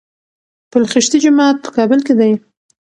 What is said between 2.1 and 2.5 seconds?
دی